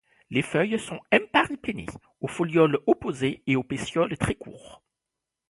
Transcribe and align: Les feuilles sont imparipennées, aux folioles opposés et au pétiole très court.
Les 0.31 0.41
feuilles 0.41 0.79
sont 0.79 0.99
imparipennées, 1.11 1.85
aux 2.21 2.27
folioles 2.27 2.79
opposés 2.87 3.43
et 3.45 3.55
au 3.55 3.61
pétiole 3.61 4.17
très 4.17 4.33
court. 4.33 4.81